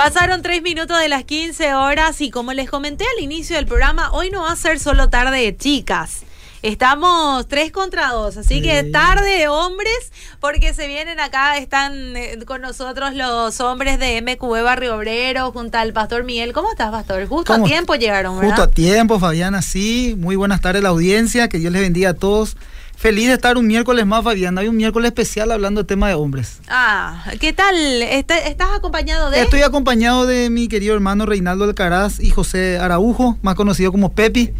[0.00, 4.10] Pasaron tres minutos de las 15 horas y como les comenté al inicio del programa,
[4.12, 6.20] hoy no va a ser solo tarde de chicas.
[6.62, 10.10] Estamos tres contra dos, así que tarde de hombres,
[10.40, 15.76] porque se vienen acá, están eh, con nosotros los hombres de MQB Barrio Obrero, junto
[15.76, 16.54] al Pastor Miguel.
[16.54, 17.26] ¿Cómo estás, Pastor?
[17.26, 18.56] Justo a tiempo llegaron, ¿verdad?
[18.56, 20.14] Justo a tiempo, Fabiana, sí.
[20.16, 22.56] Muy buenas tardes la audiencia, que Dios les bendiga a todos.
[23.00, 24.60] Feliz de estar un miércoles más, Fabiana.
[24.60, 26.60] Hay un miércoles especial hablando de tema de hombres.
[26.68, 27.74] Ah, ¿qué tal?
[28.02, 29.40] ¿Estás acompañado de...?
[29.40, 34.52] Estoy acompañado de mi querido hermano Reinaldo Alcaraz y José Araujo, más conocido como Pepi.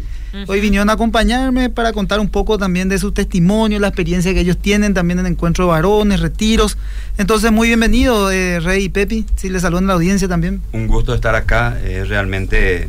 [0.47, 4.39] Hoy vinieron a acompañarme para contar un poco también de su testimonio, la experiencia que
[4.39, 6.79] ellos tienen también en encuentro de varones, retiros.
[7.19, 9.27] Entonces, muy bienvenido, eh, Rey y Pepi.
[9.35, 10.63] Si les saludan a la audiencia también.
[10.71, 11.79] Un gusto estar acá.
[11.85, 12.87] Es realmente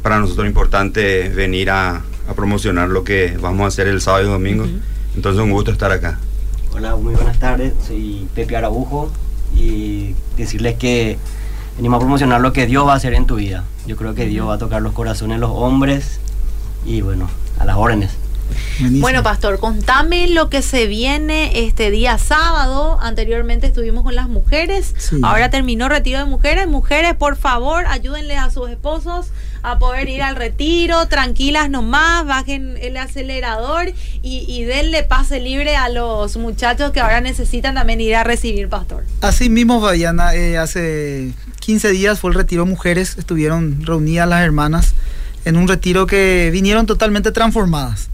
[0.00, 4.28] para nosotros importante venir a, a promocionar lo que vamos a hacer el sábado y
[4.28, 4.64] domingo.
[5.16, 6.18] Entonces un gusto estar acá.
[6.72, 7.74] Hola, muy buenas tardes.
[7.86, 9.10] Soy Pepe Arabujo
[9.54, 11.18] y decirles que
[11.76, 13.64] venimos a promocionar lo que Dios va a hacer en tu vida.
[13.86, 16.20] Yo creo que Dios va a tocar los corazones de los hombres
[16.86, 18.12] y bueno, a las órdenes.
[18.80, 22.98] Bueno, pastor, contame lo que se viene este día sábado.
[23.00, 26.66] Anteriormente estuvimos con las mujeres, ahora terminó retiro de mujeres.
[26.68, 29.26] Mujeres, por favor, ayúdenle a sus esposos
[29.62, 35.76] a poder ir al retiro, tranquilas nomás, bajen el acelerador y, y denle pase libre
[35.76, 39.04] a los muchachos que ahora necesitan también ir a recibir, pastor.
[39.20, 44.42] Así mismo, Fabiana, eh, hace 15 días fue el retiro de mujeres, estuvieron reunidas las
[44.42, 44.94] hermanas
[45.44, 48.09] en un retiro que vinieron totalmente transformadas.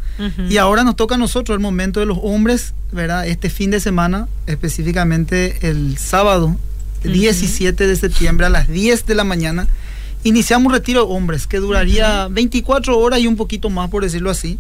[0.48, 3.27] Y ahora nos toca a nosotros el momento de los hombres, ¿verdad?
[3.27, 6.56] Este fin de semana, específicamente el sábado
[7.03, 9.69] 17 de septiembre a las 10 de la mañana,
[10.25, 14.31] iniciamos un retiro de hombres que duraría 24 horas y un poquito más, por decirlo
[14.31, 14.59] así.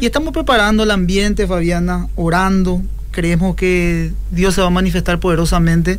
[0.00, 2.82] Y estamos preparando el ambiente, Fabiana, orando.
[3.10, 5.98] Creemos que Dios se va a manifestar poderosamente.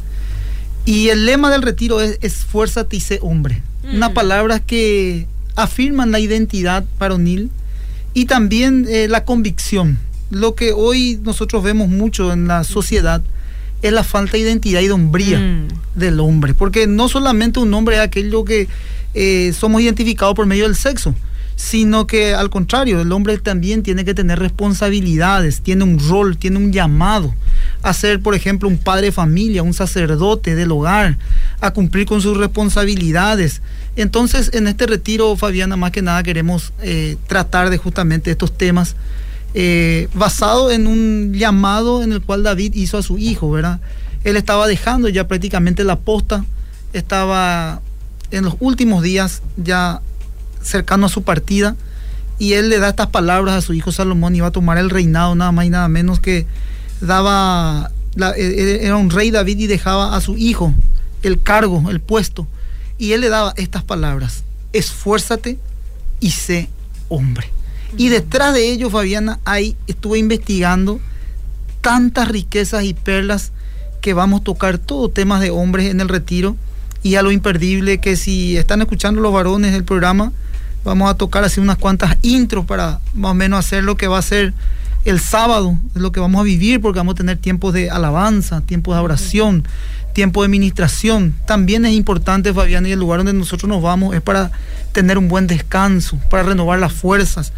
[0.85, 3.61] Y el lema del retiro es esfuérzate y sé hombre.
[3.93, 7.49] Una palabra que afirman la identidad varonil
[8.13, 9.97] y también eh, la convicción.
[10.29, 13.21] Lo que hoy nosotros vemos mucho en la sociedad
[13.81, 15.67] es la falta de identidad y de hombría mm.
[15.95, 16.53] del hombre.
[16.53, 18.67] Porque no solamente un hombre es aquello que
[19.13, 21.13] eh, somos identificados por medio del sexo,
[21.55, 26.57] sino que al contrario, el hombre también tiene que tener responsabilidades, tiene un rol, tiene
[26.57, 27.33] un llamado
[27.83, 31.17] a ser, por ejemplo, un padre de familia, un sacerdote del hogar,
[31.61, 33.61] a cumplir con sus responsabilidades.
[33.95, 38.95] Entonces, en este retiro, Fabiana, más que nada queremos eh, tratar de justamente estos temas
[39.53, 43.79] eh, basado en un llamado en el cual David hizo a su hijo, ¿verdad?
[44.23, 46.43] Él estaba dejando ya prácticamente la posta,
[46.91, 47.81] estaba
[48.31, 50.01] en los últimos días ya
[50.63, 51.75] cercano a su partida
[52.39, 54.89] y él le da estas palabras a su hijo Salomón y va a tomar el
[54.89, 56.47] reinado nada más y nada menos que
[56.99, 60.73] daba, e, e, era un rey David y dejaba a su hijo
[61.21, 62.47] el cargo, el puesto
[62.97, 65.57] y él le daba estas palabras, esfuérzate
[66.19, 66.69] y sé
[67.09, 67.49] hombre.
[67.97, 70.99] Y detrás de ello, Fabiana, ahí estuve investigando
[71.81, 73.51] tantas riquezas y perlas
[74.01, 76.55] que vamos a tocar todos temas de hombres en el retiro.
[77.03, 80.31] Y a lo imperdible que si están escuchando los varones del programa,
[80.83, 84.17] vamos a tocar así unas cuantas intros para más o menos hacer lo que va
[84.17, 84.53] a ser
[85.05, 88.95] el sábado, lo que vamos a vivir porque vamos a tener tiempos de alabanza, tiempos
[88.95, 89.63] de oración,
[90.13, 91.35] tiempo de administración.
[91.45, 94.51] También es importante, Fabián, y el lugar donde nosotros nos vamos es para
[94.91, 97.51] tener un buen descanso, para renovar las fuerzas,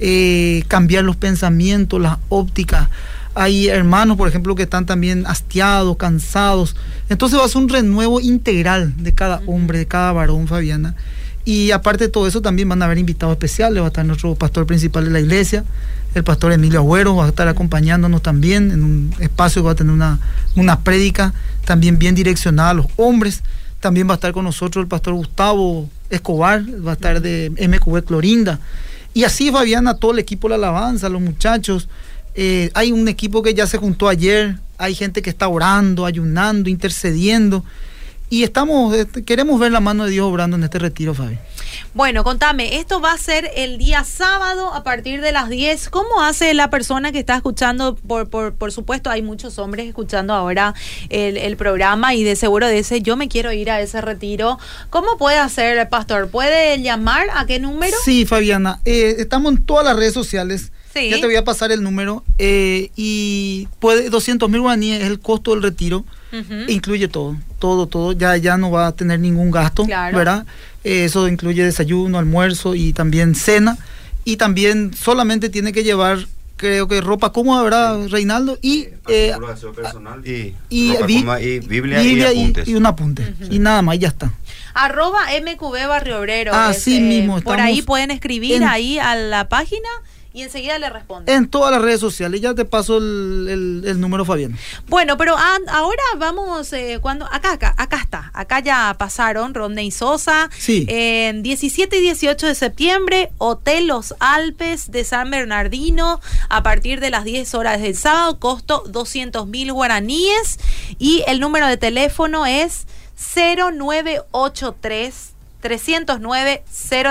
[0.00, 2.88] eh, cambiar los pensamientos, las ópticas.
[3.34, 6.74] Hay hermanos, por ejemplo, que están también hastiados, cansados.
[7.10, 10.94] Entonces va a ser un renuevo integral de cada hombre, de cada varón, Fabiana.
[11.44, 13.80] Y aparte de todo eso, también van a haber invitados especiales.
[13.82, 15.64] Va a estar nuestro pastor principal de la iglesia,
[16.16, 19.74] el pastor Emilio Agüero, va a estar acompañándonos también en un espacio que va a
[19.74, 20.18] tener una,
[20.56, 21.34] una prédica
[21.66, 23.42] también bien direccionada a los hombres.
[23.80, 28.04] También va a estar con nosotros el pastor Gustavo Escobar, va a estar de MQB
[28.04, 28.58] Clorinda.
[29.12, 31.86] Y así, Fabiana, todo el equipo la alabanza, los muchachos.
[32.34, 36.70] Eh, hay un equipo que ya se juntó ayer, hay gente que está orando, ayunando,
[36.70, 37.62] intercediendo.
[38.28, 41.38] Y estamos, este, queremos ver la mano de Dios obrando en este retiro, Fabi.
[41.94, 45.88] Bueno, contame, esto va a ser el día sábado a partir de las 10.
[45.90, 47.94] ¿Cómo hace la persona que está escuchando?
[47.94, 50.74] Por, por, por supuesto, hay muchos hombres escuchando ahora
[51.08, 54.58] el, programa y de seguro de ese yo me quiero ir a ese retiro.
[54.90, 56.28] ¿Cómo puede hacer, pastor?
[56.28, 57.96] ¿Puede llamar a qué número?
[58.04, 60.72] Sí, Fabiana, eh, estamos en todas las redes sociales.
[60.92, 61.10] Sí.
[61.10, 62.24] Ya te voy a pasar el número.
[62.38, 66.04] Eh, y puede 200 mil guaraníes es el costo del retiro.
[66.68, 68.12] Incluye todo, todo, todo.
[68.12, 70.46] Ya, ya no va a tener ningún gasto, ¿verdad?
[70.84, 73.78] Eh, eso incluye desayuno, almuerzo y también cena.
[74.24, 78.58] Y también solamente tiene que llevar creo que ropa cómoda, ¿verdad, Reinaldo?
[78.62, 79.34] Y, eh, eh
[79.74, 82.66] personal y, y, y, Biblia, y, apuntes.
[82.68, 83.34] y, un apunte.
[83.50, 84.32] Y nada más, y ya está.
[84.74, 86.54] Arroba MQB Barrio Obrero.
[86.54, 87.40] Así mismo.
[87.40, 89.88] Por ahí pueden escribir ahí a la página
[90.36, 91.32] y enseguida le responde.
[91.32, 94.54] En todas las redes sociales, ya te paso el, número, Fabián.
[94.86, 100.50] Bueno, pero ahora vamos, eh, cuando acá, acá, acá está, acá ya pasaron Rodney Sosa.
[100.58, 100.84] Sí.
[100.90, 107.08] En 17 y 18 de septiembre, Hotel Los Alpes de San Bernardino, a partir de
[107.08, 110.58] las 10 horas del sábado, costo 200 mil guaraníes
[110.98, 112.86] y el número de teléfono es
[113.16, 115.35] 0983
[115.66, 116.62] 309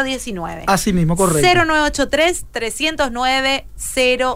[0.05, 0.63] 019.
[0.67, 1.45] Así mismo, correcto.
[1.45, 3.65] 0983 309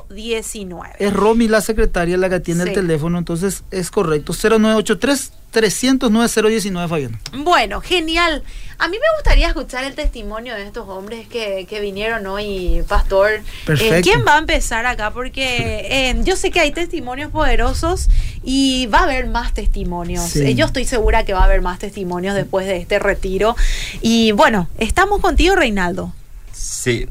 [0.09, 0.93] 019.
[0.99, 4.33] Es Romy la secretaria la que tiene el teléfono, entonces es correcto.
[4.33, 7.19] 0983 309 019, Fabián.
[7.33, 8.43] Bueno, genial.
[8.77, 13.31] A mí me gustaría escuchar el testimonio de estos hombres que, vinieron hoy, Pastor.
[13.31, 14.09] Eh, Perfecto.
[14.09, 15.11] ¿Quién va a empezar acá?
[15.11, 18.07] Porque eh, yo sé que hay testimonios poderosos
[18.41, 20.33] y va a haber más testimonios.
[20.37, 23.55] Eh, yo estoy segura que va a haber más testimonios después de este retiro.
[24.01, 26.13] Y bueno, estamos contigo, Reinaldo.
[26.53, 27.09] Sí,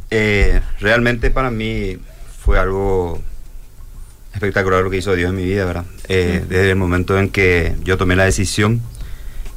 [0.80, 1.98] realmente para mí
[2.40, 3.20] fue algo
[4.38, 5.84] espectacular lo que hizo Dios en mi vida, ¿verdad?
[6.08, 8.80] Desde el momento en que yo tomé la decisión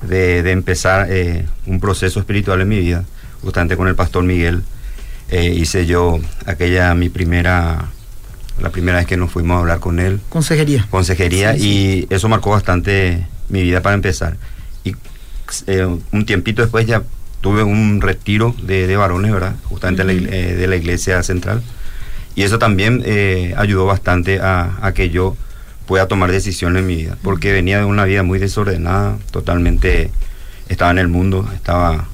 [0.01, 3.05] de, empezar eh, un proceso espiritual en mi vida,
[3.41, 4.63] justamente con el pastor Miguel.
[5.29, 7.89] Eh, hice yo aquella mi primera,
[8.59, 10.19] la primera vez que nos fuimos a hablar con él.
[10.29, 10.87] Consejería.
[10.89, 14.37] Consejería, y eso marcó bastante mi vida para empezar.
[14.83, 14.95] Y
[15.67, 17.03] eh, un tiempito después ya
[17.39, 19.55] tuve un retiro de, varones, ¿verdad?
[19.63, 21.61] Justamente de la iglesia central.
[22.35, 23.03] Y eso también
[23.57, 25.35] ayudó bastante a, a que yo
[25.85, 30.11] pueda tomar decisiones en mi vida, porque venía de una vida muy desordenada, totalmente
[30.69, 32.05] estaba en el mundo, estaba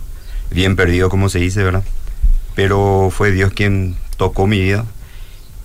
[0.50, 1.84] bien perdido, como se dice, ¿verdad?
[2.56, 4.86] Pero fue Dios quien tocó mi vida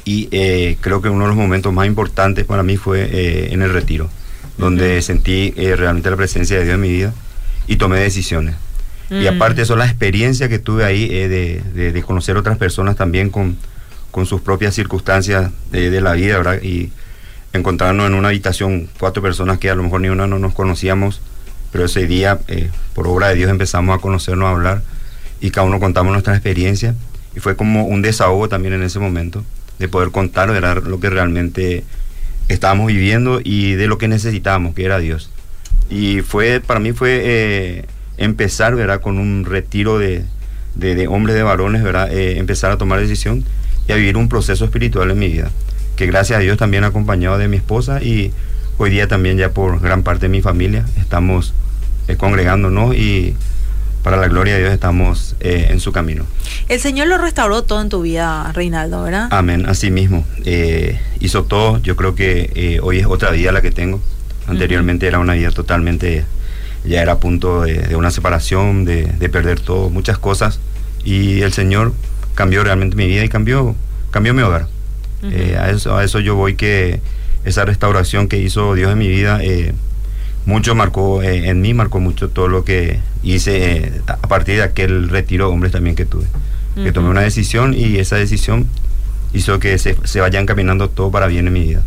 [0.04, 3.62] y eh, creo que uno de los momentos más importantes para mí fue eh, en
[3.62, 4.10] el retiro,
[4.58, 7.14] donde sentí eh, realmente la presencia de Dios en mi vida
[7.66, 8.56] y tomé decisiones.
[9.10, 9.28] Y mm.
[9.28, 13.56] aparte de eso, la experiencia que tuve ahí de, de, conocer otras personas también con,
[14.12, 16.62] con sus propias circunstancias de, de la vida, ¿verdad?
[16.62, 16.92] Y
[17.52, 21.20] encontrarnos en una habitación cuatro personas que a lo mejor ni una no nos conocíamos,
[21.70, 24.82] pero ese día, eh, por obra de Dios, empezamos a conocernos, a hablar
[25.40, 26.94] y cada uno contamos nuestra experiencia
[27.34, 29.44] y fue como un desahogo también en ese momento
[29.78, 30.50] de poder contar
[30.84, 31.84] lo que realmente
[32.48, 35.30] estábamos viviendo y de lo que necesitábamos, que era Dios.
[35.90, 37.86] Y fue, para mí fue eh,
[38.16, 39.00] empezar, ¿verdad?
[39.00, 40.24] Con un retiro de,
[40.74, 42.12] de, hombres, de varones, ¿verdad?
[42.12, 43.44] Eh, empezar a tomar decisión
[43.92, 45.50] y a vivir un proceso espiritual en mi vida
[45.96, 48.32] que gracias a Dios también acompañado de mi esposa y
[48.78, 51.52] hoy día también ya por gran parte de mi familia estamos
[52.08, 53.34] eh, congregándonos y
[54.02, 56.24] para la gloria de Dios estamos eh, en su camino.
[56.68, 59.28] El Señor lo restauró todo en tu vida, Reinaldo, ¿verdad?
[59.30, 60.24] Amén, así mismo.
[60.44, 64.00] Eh, hizo todo, yo creo que hoy es otra vida la que tengo.
[64.48, 66.24] Anteriormente era una vida totalmente,
[66.84, 70.58] ya era a punto de, una separación, de, de, perder todo, muchas cosas.
[71.04, 71.92] Y el Señor
[72.34, 73.74] cambió realmente mi vida y cambió,
[74.10, 74.68] cambió mi hogar.
[75.24, 77.00] Eh, a, eso, a eso yo voy que
[77.44, 79.72] esa restauración que hizo Dios en mi vida, eh,
[80.46, 85.08] mucho marcó eh, en mí, marcó mucho todo lo que hice a partir de aquel
[85.08, 86.26] retiro de hombres también que tuve.
[86.74, 88.66] Que tomé una decisión y esa decisión
[89.34, 91.82] hizo que se, se vayan caminando todo para bien en mi vida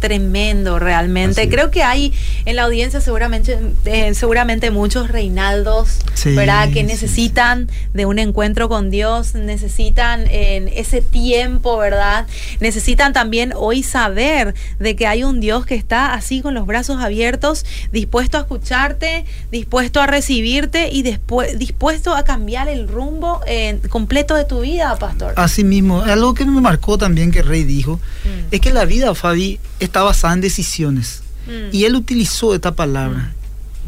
[0.00, 1.48] tremendo realmente.
[1.48, 2.12] Creo que hay
[2.44, 6.70] en la audiencia seguramente, eh, seguramente muchos reinaldos, ¿verdad?
[6.72, 12.26] Que necesitan de un encuentro con Dios, necesitan en ese tiempo, ¿verdad?
[12.60, 17.00] Necesitan también hoy saber de que hay un Dios que está así con los brazos
[17.02, 23.80] abiertos, dispuesto a escucharte, dispuesto a recibirte y después dispuesto a cambiar el rumbo eh,
[23.88, 25.34] completo de tu vida, pastor.
[25.36, 28.54] Así mismo, algo que me marcó también que Rey dijo, mm.
[28.54, 31.22] es que la vida, Fabi, está basada en decisiones.
[31.46, 31.74] Mm.
[31.74, 33.34] Y él utilizó esta palabra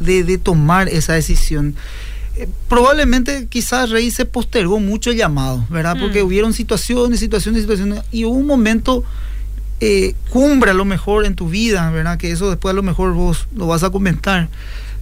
[0.00, 1.74] de, tomar esa decisión.
[2.36, 5.96] Eh, probablemente quizás Rey se postergó mucho el llamado, ¿verdad?
[5.98, 6.26] Porque mm.
[6.26, 9.04] hubieron situaciones, situaciones, situaciones, y hubo un momento
[9.80, 12.18] eh, cumbre a lo mejor en tu vida, ¿verdad?
[12.18, 14.48] Que eso después a lo mejor vos lo vas a comentar,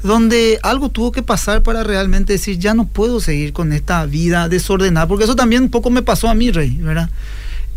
[0.02, 4.48] donde algo tuvo que pasar para realmente decir, ya no puedo seguir con esta vida
[4.48, 7.08] desordenada, porque eso también un poco me pasó a mí, Rey, ¿verdad?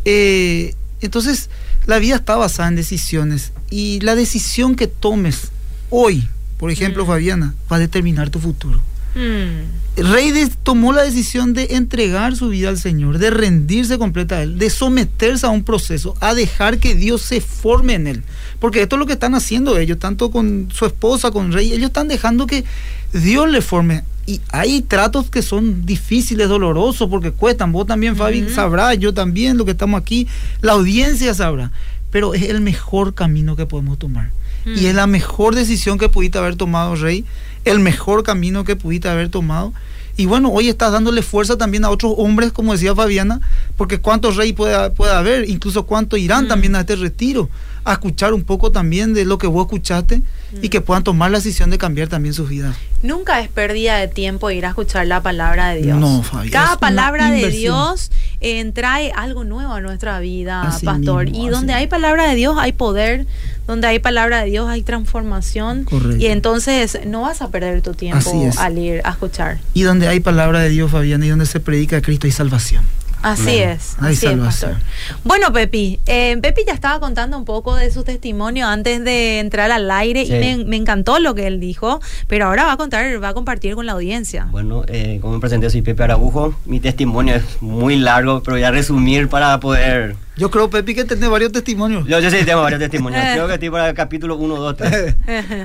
[0.06, 1.50] Eh, entonces,
[1.88, 5.52] la vida está basada en decisiones y la decisión que tomes
[5.90, 6.28] hoy,
[6.60, 7.08] por ejemplo, mm.
[7.08, 8.82] Fabiana, va a determinar tu futuro.
[9.18, 10.04] Mm.
[10.04, 10.32] Rey
[10.62, 14.70] tomó la decisión de entregar su vida al Señor, de rendirse completa a Él, de
[14.70, 18.24] someterse a un proceso, a dejar que Dios se forme en Él.
[18.60, 21.88] Porque esto es lo que están haciendo ellos, tanto con su esposa, con Rey, ellos
[21.88, 22.64] están dejando que
[23.12, 27.72] Dios le forme y hay tratos que son difíciles, dolorosos, porque cuestan.
[27.72, 30.28] Vos también, Fabi, sabrás, yo también, lo que estamos aquí,
[30.62, 31.72] la audiencia sabrá.
[32.12, 34.32] Pero es el mejor camino que podemos tomar.
[34.76, 37.26] Y es la mejor decisión que pudiste haber tomado, Rey.
[37.66, 39.74] El mejor camino que pudiste haber tomado.
[40.18, 43.40] Y bueno, hoy estás dándole fuerza también a otros hombres, como decía Fabiana,
[43.78, 46.48] porque cuántos rey puede, puede haber, incluso cuántos irán mm.
[46.48, 47.50] también a este retiro,
[47.84, 50.24] a escuchar un poco también de lo que vos escuchaste
[50.62, 52.76] y que puedan tomar la decisión de cambiar también sus vidas.
[53.04, 56.00] Nunca es pérdida de tiempo ir a escuchar la palabra de Dios.
[56.00, 56.52] No, Fabiana.
[56.52, 58.12] Cada palabra de Dios
[58.42, 61.30] eh, trae algo nuevo a nuestra vida, pastor.
[61.30, 63.28] y donde hay palabra de Dios hay poder,
[63.68, 65.86] donde hay palabra de Dios hay transformación.
[66.20, 69.60] Y entonces no vas a perder tu tiempo al ir a escuchar.
[69.74, 72.84] Y donde hay palabra de Dios, Fabiana, y donde se predica a Cristo hay salvación.
[73.22, 74.76] Así es, así es, pastor.
[75.24, 79.72] Bueno, Pepi, eh, Pepi ya estaba contando un poco de su testimonio antes de entrar
[79.72, 83.30] al aire y me, encantó lo que él dijo, pero ahora va a contar, va
[83.30, 84.48] a compartir con la audiencia.
[84.52, 86.56] Bueno, eh, como me presenté, soy Pepe Arabujo.
[86.66, 91.04] Mi testimonio es muy largo, pero voy a resumir para poder yo creo, Pepi, que
[91.04, 92.08] tiene varios testimonios.
[92.08, 93.24] Yo, sí tengo varios testimonios.
[93.34, 95.16] creo que estoy para el capítulo 1, 2, 3.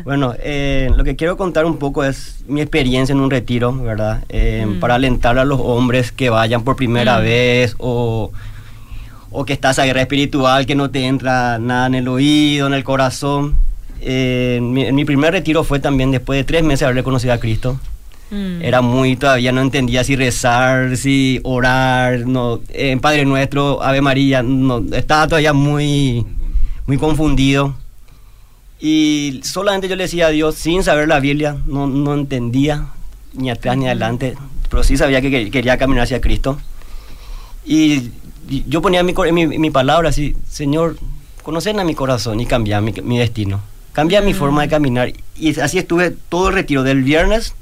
[0.05, 4.25] bueno, eh, lo que quiero contar un poco es mi experiencia en un retiro, ¿verdad?
[4.31, 4.81] Eh, mm.
[4.81, 7.23] Para alentar a los hombres que vayan por primera mm.
[7.23, 8.33] vez o,
[9.31, 12.75] o que estás a guerra espiritual, que no te entra nada en el oído, en
[12.75, 13.57] el corazón.
[14.01, 17.39] Eh, mi, mi, primer retiro fue también después de tres meses de haberle conocido a
[17.39, 17.79] Cristo.
[18.33, 18.63] Mm.
[18.63, 24.43] Era muy, todavía no entendía si rezar, si orar, no, en Padre Nuestro, Ave María,
[24.43, 26.25] no, estaba todavía muy,
[26.87, 27.75] muy confundido.
[28.81, 32.87] Y solamente yo le decía a Dios, sin saber la Biblia, no, no entendía
[33.35, 34.35] ni atrás ni adelante,
[34.71, 36.59] pero sí sabía que quería caminar hacia Cristo.
[37.67, 38.13] Y
[38.67, 40.97] yo ponía mi, mi, mi palabra así, Señor,
[41.43, 43.61] conocen a mi corazón y cambia mi, mi destino,
[43.93, 44.71] cambia mi forma de mm.
[44.71, 45.13] caminar.
[45.37, 47.55] Y así estuve todo el retiro del viernes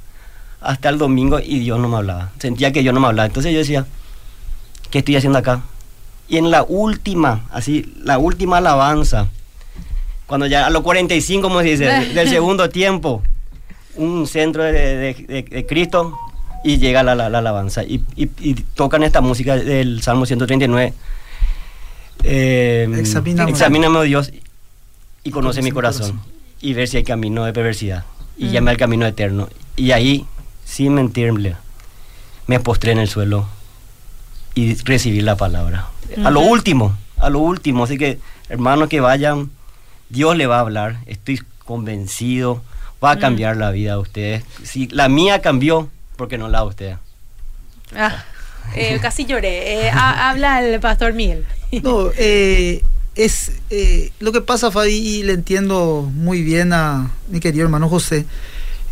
[0.60, 2.30] hasta el domingo y Dios no me hablaba.
[2.38, 3.26] Sentía que Dios no me hablaba.
[3.26, 3.86] Entonces yo decía,
[4.90, 5.62] ¿qué estoy haciendo acá?
[6.28, 9.28] Y en la última, así, la última alabanza,
[10.26, 13.22] cuando ya a los 45, como se dice, del segundo tiempo,
[13.96, 16.16] un centro de, Cristo
[16.62, 17.82] y llega la, la, alabanza.
[17.82, 17.98] Y,
[18.74, 20.94] tocan esta música del Salmo 139.
[22.22, 23.50] Eh, examíname.
[23.50, 24.30] examíname, oh Dios,
[25.24, 26.20] y conoce mi corazón,
[26.60, 28.04] Y ver si hay camino de perversidad.
[28.36, 28.50] Y mm.
[28.50, 29.48] llame al camino eterno.
[29.76, 30.26] Y ahí
[30.70, 31.56] sin mentirle,
[32.46, 33.48] me postré en el suelo
[34.54, 35.88] y recibí la palabra.
[36.24, 37.84] A lo último, a lo último.
[37.84, 39.50] Así que, hermanos que vayan,
[40.10, 42.62] Dios le va a hablar, estoy convencido,
[43.02, 44.44] va a cambiar la vida de ustedes.
[44.62, 46.98] Si la mía cambió, porque no la de ustedes.
[47.96, 48.24] Ah,
[48.76, 49.86] eh, casi lloré.
[49.86, 51.44] Eh, habla el pastor Miguel.
[51.82, 52.84] no, eh,
[53.16, 53.50] es
[54.20, 58.24] lo que pasa, Fabi, y le entiendo muy bien a mi querido hermano José,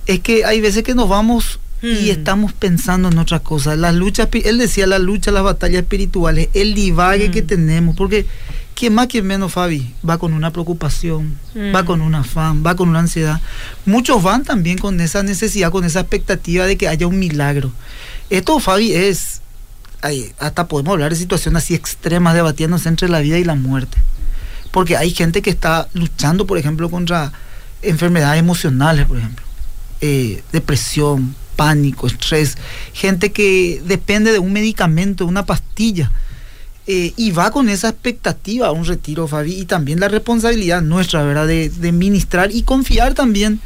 [0.06, 2.10] es que hay veces que nos vamos y hmm.
[2.10, 3.78] estamos pensando en otras cosas.
[3.78, 7.46] Las luchas, él decía la lucha, las batallas espirituales, el divague que hmm.
[7.46, 8.26] tenemos, porque
[8.74, 11.74] quien más, quien menos, Fabi, va con una preocupación, hmm.
[11.74, 13.40] va con un afán, va con una ansiedad.
[13.86, 17.72] Muchos van también con esa necesidad, con esa expectativa de que haya un milagro.
[18.30, 19.40] Esto, Fabi, es,
[20.38, 23.98] hasta podemos hablar de situaciones así extremas, debatiéndose entre la vida y la muerte.
[24.70, 27.32] Porque hay gente que está luchando, por ejemplo, contra
[27.82, 29.44] enfermedades emocionales, por ejemplo.
[30.00, 32.56] Eh, depresión, pánico, estrés,
[32.92, 36.12] gente que depende de un medicamento, de una pastilla.
[36.86, 41.24] Eh, y va con esa expectativa a un retiro, Fabi, y también la responsabilidad nuestra,
[41.24, 43.60] ¿verdad?, de, ministrar y confiar también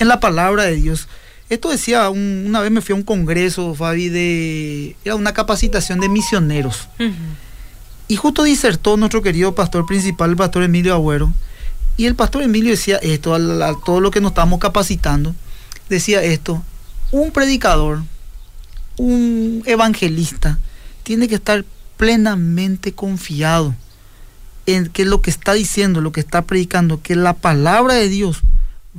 [0.00, 1.08] en la palabra de Dios.
[1.48, 6.08] Esto decía, una vez me fui a un congreso, Fabi, de, era una capacitación de
[6.08, 6.88] misioneros.
[8.08, 11.32] Y justo disertó nuestro querido pastor principal, el pastor Emilio Agüero,
[11.96, 15.34] y el pastor Emilio decía esto, a, todo lo que nos estamos capacitando,
[15.88, 16.62] decía esto,
[17.12, 18.02] un predicador,
[18.96, 20.58] un evangelista,
[21.02, 21.64] tiene que estar
[21.96, 23.74] plenamente confiado
[24.66, 28.42] en que lo que está diciendo, lo que está predicando, que la palabra de Dios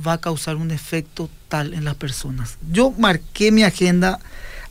[0.06, 2.56] va a causar un efecto tal en las personas.
[2.72, 4.18] Yo marqué mi agenda,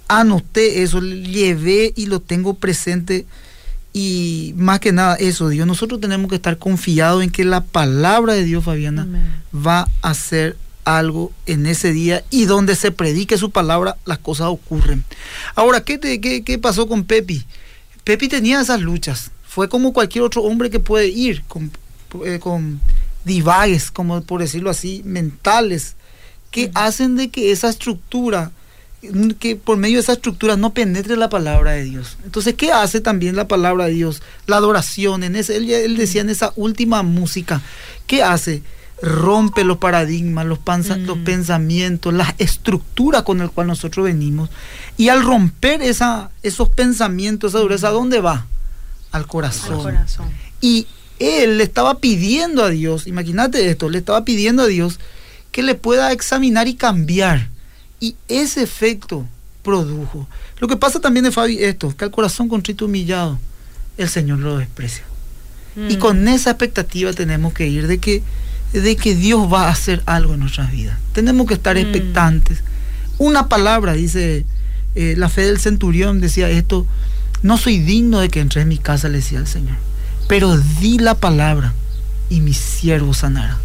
[0.07, 3.25] anoté eso, llevé y lo tengo presente.
[3.93, 8.33] Y más que nada eso, Dios, nosotros tenemos que estar confiados en que la palabra
[8.33, 9.07] de Dios, Fabiana,
[9.53, 14.47] va a ser algo en ese día y donde se predique su palabra, las cosas
[14.47, 15.03] ocurren.
[15.53, 17.43] Ahora, ¿qué, qué, pasó con Pepi?
[18.05, 19.31] Pepi tenía esas luchas.
[19.45, 21.71] Fue como cualquier otro hombre que puede ir con,
[22.25, 22.79] eh, con
[23.25, 25.97] divagues, como por decirlo así, mentales,
[26.51, 28.51] que hacen de que esa estructura,
[29.39, 32.17] que por medio de esa estructura no penetre la palabra de Dios.
[32.23, 34.21] Entonces, ¿qué hace también la palabra de Dios?
[34.45, 37.61] La adoración, en ese, él, él decía en esa última música,
[38.07, 38.63] ¿qué hace?
[39.01, 41.23] Rompe los paradigmas, los, Mm.
[41.23, 44.49] pensamientos, las estructuras con el cual nosotros venimos.
[44.97, 48.47] Y al romper esa, esos pensamientos, esa dureza, ¿a dónde va?
[49.11, 49.75] Al corazón.
[49.75, 50.27] Al corazón.
[50.61, 50.87] Y
[51.19, 54.99] él le estaba pidiendo a Dios, imagínate esto, le estaba pidiendo a Dios
[55.51, 57.49] que le pueda examinar y cambiar.
[57.99, 59.25] Y ese efecto
[59.63, 60.27] produjo.
[60.59, 63.39] Lo que pasa también de Fabi esto, que al corazón contrito y humillado,
[63.97, 65.03] el Señor lo desprecia.
[65.89, 65.99] Y Mm.
[65.99, 68.23] con esa expectativa tenemos que ir de que,
[68.73, 70.97] de que Dios va a hacer algo en nuestras vidas.
[71.13, 71.79] Tenemos que estar Mm.
[71.79, 72.63] expectantes.
[73.17, 74.45] Una palabra, dice
[74.95, 76.87] eh, la fe del centurión, decía esto,
[77.43, 79.75] no soy digno de que entre en mi casa, le decía el Señor,
[80.27, 81.73] pero di la palabra
[82.31, 83.59] y mi siervo sanará.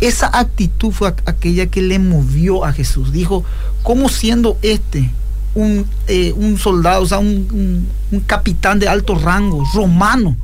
[0.00, 3.12] Esa actitud fue aqu- aquella que le movió a Jesús.
[3.12, 3.44] Dijo,
[3.82, 5.10] ¿cómo siendo este
[5.54, 10.34] un, eh, un soldado, o sea, un, un- un capitán de alto rango, romano?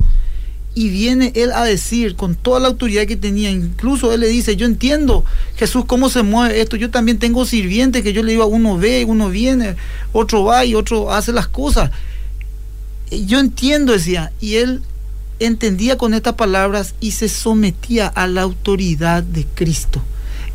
[0.73, 4.55] Y viene él a decir con toda la autoridad que tenía, incluso él le dice,
[4.55, 5.25] yo entiendo
[5.57, 9.03] Jesús cómo se mueve esto, yo también tengo sirvientes que yo le digo, uno ve,
[9.05, 9.75] uno viene,
[10.13, 11.91] otro va y otro hace las cosas.
[13.09, 14.81] Yo entiendo, decía, y él
[15.39, 20.01] entendía con estas palabras y se sometía a la autoridad de Cristo.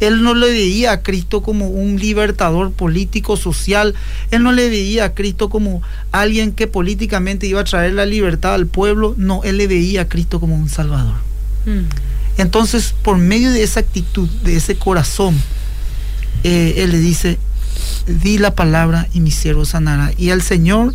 [0.01, 3.95] Él no le veía a Cristo como un libertador político, social.
[4.31, 8.55] Él no le veía a Cristo como alguien que políticamente iba a traer la libertad
[8.55, 9.15] al pueblo.
[9.17, 11.17] No, él le veía a Cristo como un salvador.
[11.65, 11.85] Mm.
[12.39, 15.35] Entonces, por medio de esa actitud, de ese corazón,
[16.45, 17.39] eh, él le dice,
[18.07, 20.13] di la palabra y mi siervo sanará.
[20.19, 20.95] Y el Señor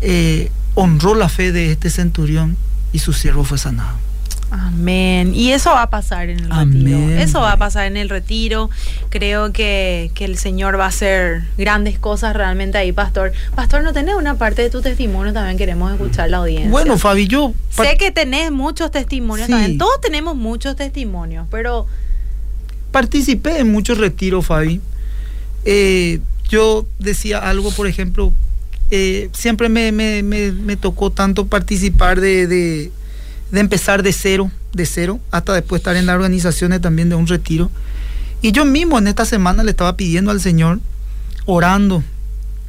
[0.00, 2.56] eh, honró la fe de este centurión
[2.92, 4.05] y su siervo fue sanado.
[4.50, 5.34] Amén.
[5.34, 6.84] Y eso va a pasar en el Amén.
[6.84, 7.20] retiro.
[7.20, 8.70] Eso va a pasar en el retiro.
[9.08, 13.32] Creo que, que el Señor va a hacer grandes cosas realmente ahí, Pastor.
[13.54, 15.32] Pastor, ¿no tenés una parte de tu testimonio?
[15.32, 16.70] También queremos escuchar la audiencia.
[16.70, 17.54] Bueno, Fabi, yo...
[17.70, 19.52] sé que tenés muchos testimonios Sí.
[19.52, 19.78] también.
[19.78, 21.86] Todos tenemos muchos testimonios, pero
[22.92, 24.80] participé en muchos retiros, Fabi.
[25.64, 28.32] Eh, yo decía algo, por ejemplo,
[28.90, 32.92] eh, siempre me, me- me- me tocó tanto participar de, de-
[33.50, 37.26] de empezar de cero, de cero, hasta después estar en las organizaciones también de un
[37.26, 37.70] retiro.
[38.42, 40.80] Y yo mismo en esta semana le estaba pidiendo al Señor,
[41.46, 42.02] orando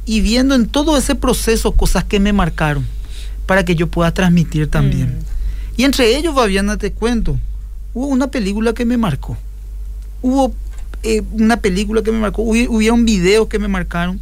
[0.06, 2.86] y viendo en todo ese proceso cosas que me marcaron
[3.46, 5.08] para que yo pueda transmitir también.
[5.08, 5.80] Mm.
[5.80, 7.38] Y entre ellos, Fabiana, te cuento,
[7.94, 9.36] hubo una película que me marcó.
[10.22, 10.52] Hubo
[11.02, 14.20] eh, una película que me marcó, hubo, hubieron videos que me marcaron.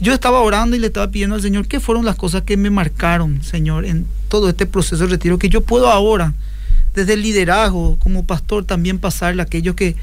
[0.00, 2.70] Yo estaba orando y le estaba pidiendo al Señor qué fueron las cosas que me
[2.70, 6.34] marcaron, Señor, en todo este proceso de retiro, que yo puedo ahora,
[6.94, 9.94] desde el liderazgo, como pastor, también pasarle a aquellos que,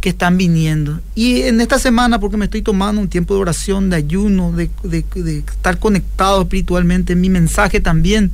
[0.00, 1.00] que están viniendo.
[1.14, 4.70] Y en esta semana, porque me estoy tomando un tiempo de oración, de ayuno, de,
[4.82, 8.30] de- de estar conectado espiritualmente, mi mensaje también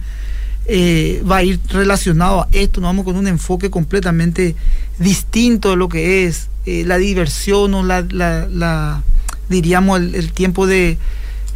[0.67, 4.55] eh, va a ir relacionado a esto, nos vamos con un enfoque completamente
[5.01, 9.03] distinto de lo que es eh, la diversión o la, la- la-
[9.51, 10.97] diríamos, el, tiempo de,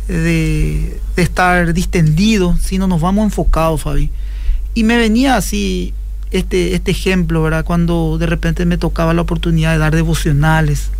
[0.09, 4.11] de, de estar distendido, sino nos vamos enfocados, Fabi.
[4.75, 5.95] Y me venía así
[6.35, 7.65] este, este ejemplo, ¿verdad?
[7.65, 10.91] Cuando de repente me tocaba la oportunidad de dar devocionales,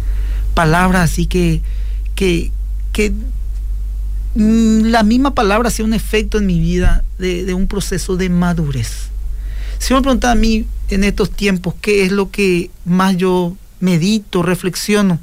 [0.55, 1.61] palabras así que,
[2.15, 2.53] que,
[2.93, 3.13] que
[4.37, 9.09] mm, la misma palabra hacía un efecto en mi vida de, un proceso de madurez.
[9.79, 14.43] Si me preguntan a mí en estos tiempos qué es lo que más yo medito,
[14.43, 15.19] reflexiono,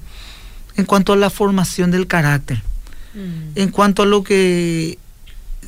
[0.76, 2.62] en cuanto a la formación del carácter,
[3.14, 3.52] Mm.
[3.56, 4.98] en cuanto a lo que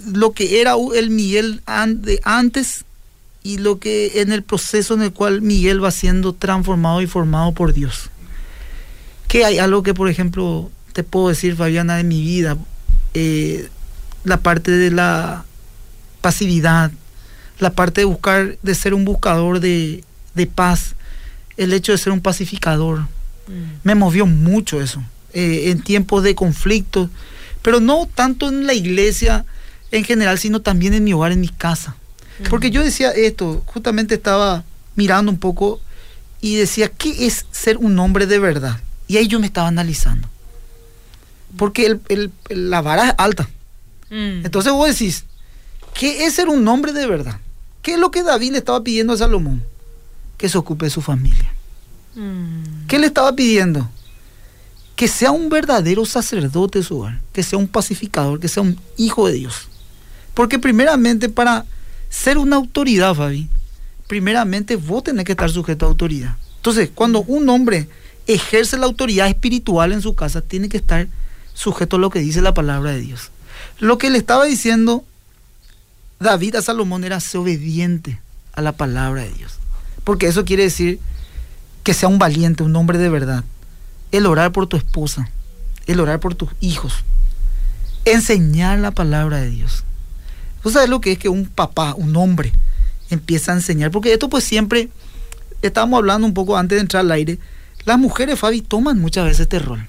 [0.06, 1.62] lo que era el Miguel
[1.98, 2.86] de antes
[3.44, 7.52] y lo que en el proceso en el cual Miguel va siendo transformado y formado
[7.52, 8.10] por Dios.
[9.28, 12.58] Que hay algo que, por ejemplo, te puedo decir, Fabiana, de mi vida,
[13.14, 13.68] eh,
[14.24, 15.44] la parte de la
[16.22, 16.92] pasividad,
[17.60, 20.96] la parte de buscar, de ser un buscador de, de paz,
[21.58, 23.08] el hecho de ser un pacificador,
[23.48, 23.54] Mm.
[23.84, 25.04] me movió mucho eso,
[25.34, 27.10] eh, en tiempos de conflicto,
[27.62, 29.46] pero no tanto en la iglesia
[29.92, 31.96] en general, sino también en mi hogar, en mi casa.
[32.50, 34.64] Porque yo decía esto, justamente estaba
[34.96, 35.80] mirando un poco
[36.42, 38.80] y decía, ¿qué es ser un hombre de verdad?
[39.08, 40.28] Y ahí yo me estaba analizando.
[41.58, 43.48] Porque el- la vara es alta.
[44.10, 44.46] Mm.
[44.46, 45.26] Entonces vos decís,
[45.94, 47.40] ¿qué es ser un hombre de verdad?
[47.82, 49.64] ¿Qué es lo que David le estaba pidiendo a Salomón?
[50.38, 51.54] Que se ocupe de su familia.
[52.16, 52.88] Mm.
[52.88, 53.90] ¿Qué le estaba pidiendo?
[54.96, 58.80] Que sea un verdadero sacerdote de su hogar, que sea un pacificador, que sea un
[58.98, 59.68] hijo de Dios.
[60.34, 61.66] Porque primeramente para
[62.10, 63.50] ser una autoridad, Fabi,
[64.08, 66.36] primeramente vos tenés que estar sujeto a autoridad.
[66.58, 67.88] Entonces, cuando un hombre
[68.28, 71.08] ejerce la autoridad espiritual en su casa, tiene que estar
[71.54, 73.32] sujeto a lo que dice la palabra de Dios.
[73.80, 75.04] Lo que le estaba diciendo
[76.20, 78.20] David a Salomón era ser obediente
[78.54, 79.60] a la palabra de Dios.
[80.04, 81.00] Porque eso quiere decir
[81.84, 83.44] que sea un valiente, un hombre de verdad.
[84.12, 85.30] El orar por tu esposa,
[85.86, 87.04] el orar por tus hijos,
[88.06, 89.84] enseñar la palabra de Dios.
[90.62, 92.54] ¿Tú sabes lo que es que un papá, un hombre,
[93.10, 93.92] empieza a enseñar?
[93.92, 94.90] Porque esto pues siempre,
[95.62, 97.40] estábamos hablando un poco antes de entrar al aire,
[97.86, 99.86] las mujeres, Fabi, toman muchas veces este rol.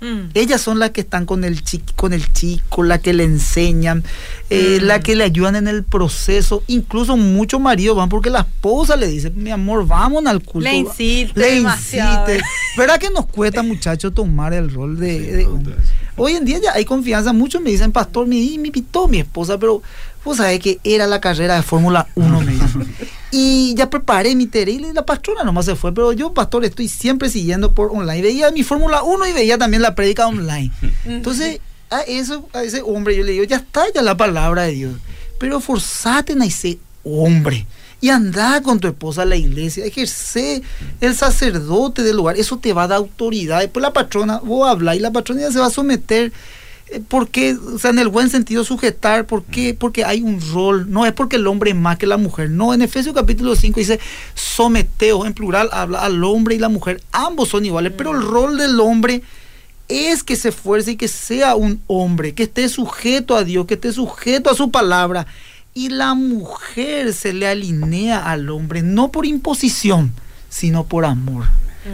[0.00, 0.30] Mm.
[0.34, 4.02] Ellas son las que están con el, chico, con el chico, la que le enseñan,
[4.48, 4.84] eh, mm.
[4.84, 6.62] la que le ayudan en el proceso.
[6.66, 10.68] Incluso muchos maridos van porque la esposa le dice, mi amor, vamos al culto.
[10.68, 11.38] Le insiste.
[11.38, 12.40] Le insiste.
[12.76, 15.46] ¿Verdad que nos cuesta, muchachos, tomar el rol de...
[16.16, 17.32] hoy en día ya hay confianza.
[17.32, 19.82] Muchos me dicen, pastor, me, me pitó mi esposa, pero
[20.24, 22.54] vos sabés que era la carrera de Fórmula 1, me
[23.32, 26.88] Y ya preparé mi tarea y la pastrona nomás se fue, pero yo, pastor, estoy
[26.88, 28.22] siempre siguiendo por online.
[28.22, 30.72] Veía mi Fórmula 1 y veía también la prédica online.
[31.04, 34.72] Entonces, a, eso, a ese hombre yo le digo, ya está ya la palabra de
[34.72, 34.94] Dios,
[35.38, 37.66] pero forzate en ese hombre
[38.00, 40.62] y anda con tu esposa a la iglesia, ejerce
[41.00, 43.60] el sacerdote del lugar, eso te va a dar autoridad.
[43.60, 46.32] Después la patrona, vos hablas y la patrona ya se va a someter
[46.90, 49.74] eh, porque, o sea, en el buen sentido sujetar, ¿por qué?
[49.74, 52.74] Porque hay un rol, no es porque el hombre es más que la mujer, no,
[52.74, 54.00] en Efesios capítulo 5 dice,
[54.34, 58.58] someteo, en plural habla al hombre y la mujer, ambos son iguales, pero el rol
[58.58, 59.22] del hombre
[59.88, 63.74] es que se esfuerce y que sea un hombre, que esté sujeto a Dios, que
[63.74, 65.26] esté sujeto a su palabra,
[65.74, 70.12] y la mujer se le alinea al hombre, no por imposición,
[70.48, 71.44] sino por amor.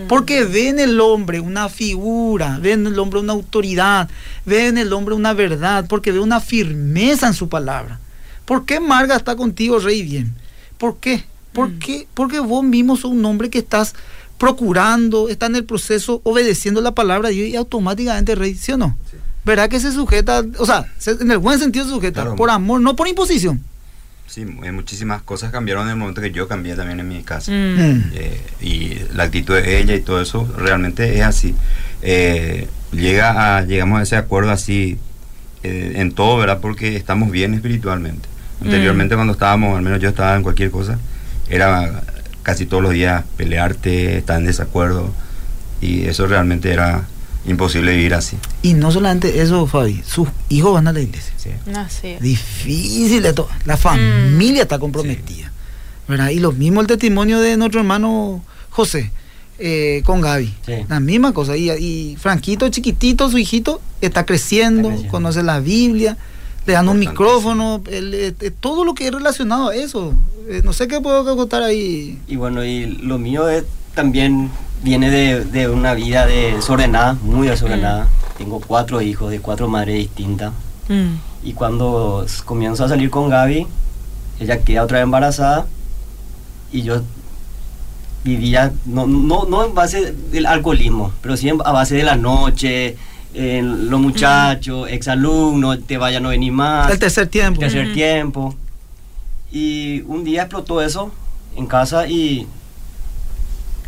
[0.08, 4.08] Porque ve en el hombre una figura, ve en el hombre una autoridad,
[4.44, 8.00] ve en el hombre una verdad, porque ve una firmeza en su palabra.
[8.44, 10.34] ¿Por qué Marga está contigo, Rey Bien?
[10.78, 11.24] ¿Por qué?
[11.52, 11.78] ¿Por mm.
[11.78, 12.08] qué?
[12.14, 13.94] Porque vos mismo sos un hombre que estás
[14.38, 18.76] procurando, está en el proceso obedeciendo la palabra de Dios y automáticamente Rey, ¿sí o
[18.76, 18.96] no?
[19.44, 22.96] ¿Verdad que se sujeta, o sea, en el buen sentido se sujeta, por amor, no
[22.96, 23.62] por imposición?
[24.26, 27.52] Sí, muchísimas cosas cambiaron en el momento que yo cambié también en mi casa.
[27.52, 28.10] Mm.
[28.14, 31.54] Eh, y la actitud de ella y todo eso realmente es así.
[32.02, 34.98] Eh, llega a, llegamos a ese acuerdo así
[35.62, 36.58] eh, en todo, ¿verdad?
[36.60, 38.28] Porque estamos bien espiritualmente.
[38.62, 39.18] Anteriormente mm.
[39.18, 40.98] cuando estábamos, al menos yo estaba en cualquier cosa,
[41.48, 42.02] era
[42.42, 45.14] casi todos los días pelearte, estar en desacuerdo.
[45.80, 47.04] Y eso realmente era
[47.46, 48.36] imposible vivir así.
[48.62, 51.32] Y no solamente eso, Fabi, sus hijos van a la iglesia.
[51.36, 51.50] Sí.
[51.74, 51.86] Ah,
[52.20, 53.48] Difícil de todo.
[53.64, 55.52] La familia está comprometida.
[56.08, 56.30] ¿verdad?
[56.30, 59.10] Y lo mismo el testimonio de nuestro hermano José.
[59.58, 60.52] Eh, con Gaby.
[60.88, 61.56] La misma cosa.
[61.56, 66.18] Y, Franquito, chiquitito, su hijito, está creciendo, conoce la Biblia,
[66.66, 70.14] le dan un micrófono, eh, todo lo que es relacionado a eso.
[70.50, 72.18] Eh, no sé qué puedo contar ahí.
[72.28, 74.50] Y bueno, y lo mío es también
[74.82, 78.04] viene de, una vida desordenada, muy desordenada.
[78.04, 78.38] Mm.
[78.38, 80.52] Tengo cuatro hijos de cuatro madres distintas.
[80.88, 81.14] Mm.
[81.42, 83.66] Y cuando comienzo a salir con Gaby,
[84.40, 85.66] ella queda otra vez embarazada
[86.72, 87.02] y yo
[88.24, 92.96] vivía, no, no, no en base del alcoholismo, pero sí a base de la noche,
[93.34, 96.90] en los muchachos, exalumnos, te vayan a venir más.
[96.90, 97.62] El tercer tiempo.
[97.62, 98.54] El tercer tiempo.
[99.52, 101.12] Y un día explotó eso
[101.56, 102.46] en casa y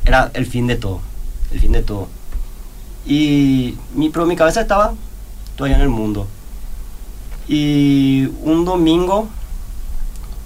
[0.09, 1.01] era el fin de todo,
[1.53, 2.09] el fin de todo.
[3.07, 4.95] Y mi, pero mi cabeza estaba
[5.57, 6.27] todavía en el mundo.
[7.47, 9.29] Y un domingo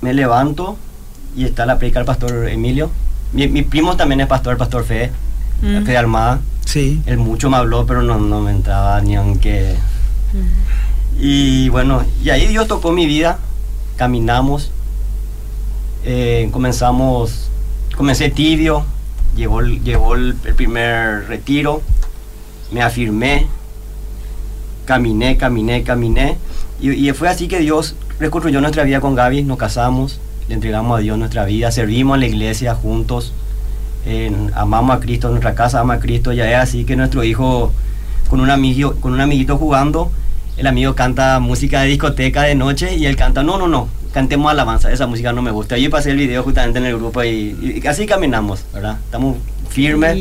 [0.00, 0.76] me levanto
[1.36, 2.90] y está la predica del pastor Emilio.
[3.32, 5.10] Mi, primo también es pastor, el pastor Fe,
[5.62, 5.84] mm.
[5.84, 6.40] Fe Armada.
[6.66, 7.02] Sí.
[7.06, 9.76] Él mucho me habló, pero no, no me entraba ni aunque...
[10.32, 11.20] Mm.
[11.20, 13.38] Y bueno, y ahí Dios tocó mi vida,
[13.96, 14.72] caminamos,
[16.04, 17.50] eh, comenzamos,
[17.96, 18.84] comencé tibio,
[19.36, 21.82] llegó, el, primer retiro,
[22.70, 23.46] me afirmé,
[24.84, 26.38] caminé, caminé, caminé.
[26.80, 31.00] Y, fue así que Dios reconstruyó nuestra vida con Gaby, nos casamos, le entregamos a
[31.00, 33.32] Dios nuestra vida, servimos a la iglesia juntos,
[34.54, 37.72] amamos a Cristo, nuestra casa ama a Cristo, ya es así que nuestro hijo
[38.28, 40.10] con un, amigo, con un amiguito jugando,
[40.56, 44.50] el amigo canta música de discoteca de noche y él canta, no, no, no, cantemos
[44.50, 45.78] alabanza, esa música no me gusta.
[45.78, 48.98] Yo pasé el video justamente en el grupo y, y así caminamos, ¿verdad?
[49.04, 49.36] Estamos
[49.70, 50.16] firmes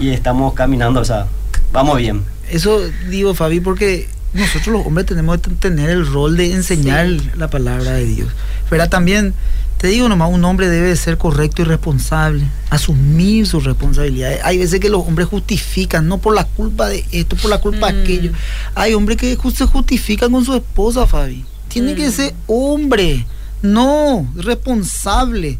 [0.00, 1.26] y estamos caminando, o sea,
[1.72, 2.22] vamos bien.
[2.50, 7.48] Eso digo, Fabi, porque nosotros los hombres tenemos que tener el rol de enseñar la
[7.48, 8.28] palabra de Dios.
[8.68, 9.34] Pero también,
[9.78, 14.40] te digo nomás, un hombre debe ser correcto y responsable, asumir sus responsabilidades.
[14.44, 17.90] Hay veces que los hombres justifican, no por la culpa de esto, por la culpa
[17.90, 18.32] de aquello.
[18.32, 18.34] Mm.
[18.74, 21.44] Hay hombres que se justifican con su esposa, Fabi.
[21.68, 22.12] Tiene que mm.
[22.12, 23.26] ser hombre,
[23.62, 25.58] no responsable.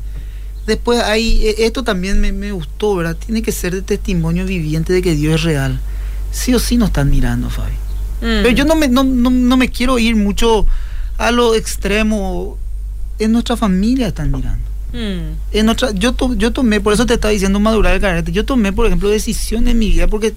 [0.66, 3.16] Después hay, e, esto también me, gustó, ¿verdad?
[3.16, 5.80] Tiene que ser de testimonio viviente de que Dios es real.
[6.30, 7.72] Sí o sí nos están mirando, Fabi.
[8.20, 8.42] Mm.
[8.42, 10.66] Pero yo no me, no, me quiero ir mucho
[11.16, 12.58] a lo extremo.
[13.18, 14.68] En nuestra familia están mirando.
[14.92, 15.36] Mm.
[15.52, 18.72] En otra, yo, yo tomé, por eso te estaba diciendo madurar el carácter, yo tomé,
[18.72, 20.34] por ejemplo, decisiones en mi vida, porque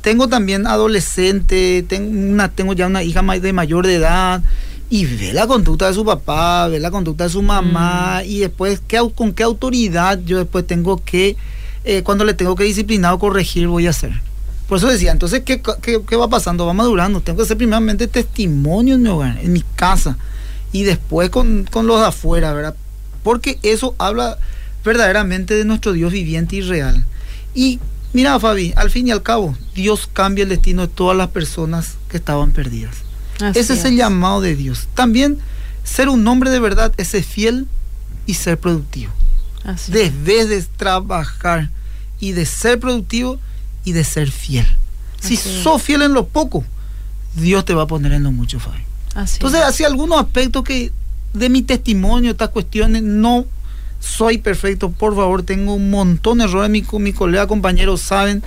[0.00, 4.42] tengo también adolescente, tengo, una, tengo ya una hija de mayor de edad,
[4.90, 8.28] y ve la conducta de su papá, ve la conducta de su mamá, mm.
[8.28, 11.36] y después ¿qué, con qué autoridad yo después tengo que,
[11.84, 14.12] eh, cuando le tengo que disciplinar o corregir, voy a hacer.
[14.66, 16.66] Por eso decía, entonces, ¿qué, qué, va pasando?
[16.66, 17.22] Va madurando.
[17.22, 20.18] Tengo que ser primeramente testimonio en mi hogar, en mi casa,
[20.72, 22.74] y después con, con los de afuera, ¿verdad?
[23.22, 24.38] Porque eso habla
[24.84, 27.04] verdaderamente de nuestro Dios viviente y real.
[27.54, 27.80] Y
[28.12, 31.96] mira, Fabi, al fin y al cabo, Dios cambia el destino de todas las personas
[32.10, 33.07] que estaban perdidas.
[33.54, 33.84] Ese es.
[33.84, 34.88] el llamado de Dios.
[34.94, 35.38] También
[35.84, 37.66] ser un hombre de verdad es ser fiel
[38.26, 39.12] y ser productivo.
[39.88, 41.70] Debes de trabajar
[42.20, 43.38] y de ser productivo
[43.84, 44.66] y de ser fiel.
[45.20, 46.64] si sos fiel en lo poco,
[47.34, 48.82] Dios te va a poner en lo mucho, Fabi.
[49.34, 50.92] Entonces, así algunos aspectos que
[51.32, 53.46] de mi testimonio, estas cuestiones, no
[54.00, 58.42] soy perfecto, por favor, tengo un montón de errores, mi, mi colega, compañeros saben.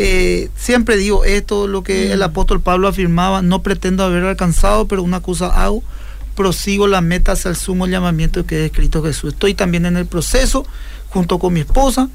[0.00, 2.22] Eh, siempre digo esto, lo que el mm.
[2.22, 5.82] apóstol Pablo afirmaba, no pretendo haber alcanzado, pero una cosa hago,
[6.36, 9.34] prosigo la meta hacia el sumo llamamiento que es Cristo Jesús.
[9.34, 10.64] Estoy también en el proceso,
[11.08, 12.08] junto con mi esposa.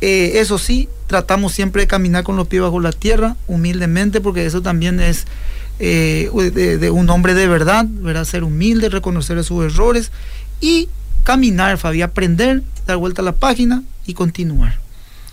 [0.00, 4.46] Eh, eso sí, tratamos siempre de caminar con los pies bajo la tierra, humildemente, porque
[4.46, 5.26] eso también es
[5.80, 8.24] eh, de, un hombre de verdad, ¿verdad?
[8.24, 10.12] ser humilde, reconocer sus errores
[10.60, 10.88] y
[11.24, 14.78] caminar, Fabi, aprender, dar vuelta a la página y continuar.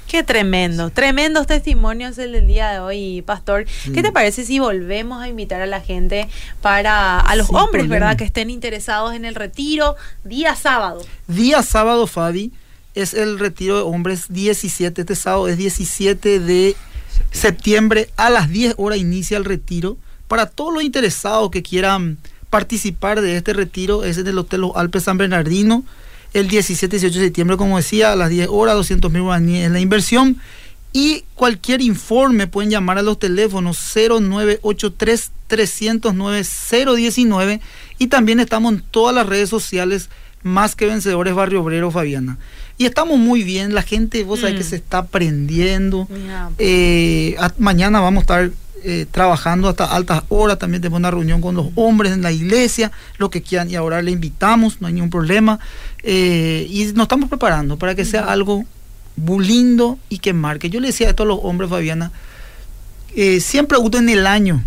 [0.08, 3.65] Qué tremendo, tremendos testimonios el del día de hoy, Pastor.
[3.93, 6.30] ¿Qué te parece si volvemos a invitar a la gente
[6.62, 8.15] para, a los hombres, ¿verdad?
[8.15, 11.06] Que estén interesados en el retiro día sábado.
[11.28, 12.54] Día sábado, Fabi,
[12.96, 16.78] es el retiro de hombres 17, este sábado es 17 de
[17.32, 19.98] septiembre, a las 10 horas inicia el retiro.
[20.30, 22.17] Para todos los interesados que quieran
[22.50, 25.84] participar de este retiro, es en el Hotel Los Alpes San Bernardino,
[26.39, 29.65] el 17 y 18 de septiembre, como decía, a las 10 horas, 200 mil guaraníes
[29.65, 30.38] en la inversión.
[30.93, 36.45] Y cualquier informe pueden llamar a los teléfonos 0983 309
[36.95, 37.62] 019
[38.00, 40.10] y también estamos en todas las redes sociales
[40.43, 42.38] más que vencedores Barrio Obrero Fabiana.
[42.78, 44.69] Y estamos muy bien, la gente, vos sabés que mm.
[44.69, 46.08] se está aprendiendo.
[46.58, 48.52] Eh, mañana vamos a estar
[48.89, 52.89] eh, trabajando hasta altas horas, también tenemos una reunión con los hombres en la iglesia,
[53.17, 55.60] lo que quieran, y ahora le invitamos, no hay ningún problema,
[56.04, 58.63] eh, y nos estamos preparando para que sea algo
[59.17, 60.69] muy lindo y que marque.
[60.69, 62.13] Yo le decía a todos los hombres, Fabiana,
[63.13, 64.63] eh, siempre en el año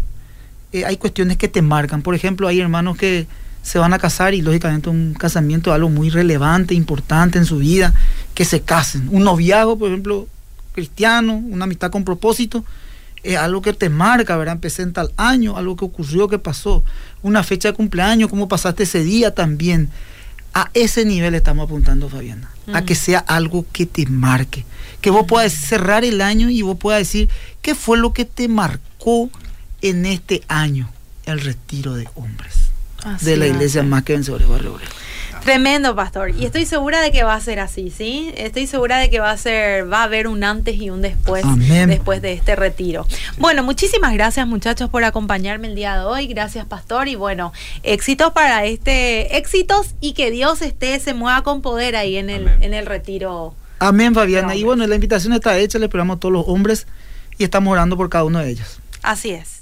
[0.85, 3.27] hay cuestiones que te marcan, por ejemplo, hay hermanos que
[3.63, 7.57] se van a casar y lógicamente un casamiento es algo muy relevante, importante en su
[7.57, 7.95] vida,
[8.35, 9.09] que se casen.
[9.11, 10.29] Un noviazgo, por ejemplo,
[10.73, 12.67] cristiano, una amistad con propósito,
[13.23, 14.55] es algo que te marca, ¿verdad?
[14.55, 16.83] Empecé en tal año, algo que ocurrió, que pasó,
[17.23, 19.91] una fecha de cumpleaños, cómo pasaste ese día también.
[20.53, 24.65] A ese nivel estamos apuntando, Fabiana, a que sea algo que te marque,
[25.01, 27.31] que vos puedas cerrar el año y vos puedas decir
[27.63, 29.31] qué fue lo que te marcó
[29.81, 30.91] en este año
[31.27, 32.71] el retiro de hombres.
[33.23, 34.91] De la iglesia más que vencedores Barrio Obrero.
[35.43, 36.31] Tremendo, pastor.
[36.31, 38.33] Y estoy segura de que va a ser así, ¿sí?
[38.37, 41.45] Estoy segura de que va a ser, va a haber un antes y un después
[41.87, 43.07] después de este retiro.
[43.39, 46.27] Bueno, muchísimas gracias, muchachos, por acompañarme el día de hoy.
[46.27, 47.09] Gracias, pastor.
[47.09, 52.17] Y bueno, éxitos para este, éxitos y que Dios esté, se mueva con poder ahí
[52.17, 53.55] en el, en el retiro.
[53.79, 54.55] Amén, Fabiana.
[54.55, 56.87] Y bueno, la invitación está hecha, le esperamos a todos los hombres
[57.39, 58.81] y estamos orando por cada uno de ellos.
[59.03, 59.60] Así es.